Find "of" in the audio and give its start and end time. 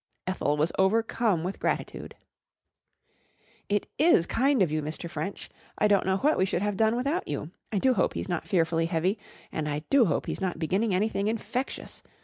4.63-4.71